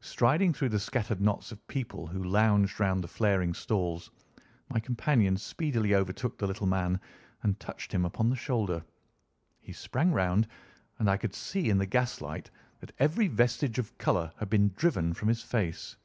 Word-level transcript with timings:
Striding 0.00 0.54
through 0.54 0.70
the 0.70 0.78
scattered 0.80 1.20
knots 1.20 1.52
of 1.52 1.68
people 1.68 2.06
who 2.06 2.24
lounged 2.24 2.80
round 2.80 3.04
the 3.04 3.08
flaring 3.08 3.52
stalls, 3.52 4.10
my 4.70 4.80
companion 4.80 5.36
speedily 5.36 5.94
overtook 5.94 6.38
the 6.38 6.46
little 6.46 6.66
man 6.66 6.98
and 7.42 7.60
touched 7.60 7.92
him 7.92 8.02
upon 8.06 8.30
the 8.30 8.36
shoulder. 8.36 8.82
He 9.60 9.74
sprang 9.74 10.12
round, 10.14 10.48
and 10.98 11.10
I 11.10 11.18
could 11.18 11.34
see 11.34 11.68
in 11.68 11.76
the 11.76 11.84
gas 11.84 12.22
light 12.22 12.50
that 12.80 12.92
every 13.00 13.28
vestige 13.28 13.78
of 13.78 13.98
colour 13.98 14.32
had 14.38 14.48
been 14.48 14.70
driven 14.76 15.12
from 15.12 15.28
his 15.28 15.42
face. 15.42 15.96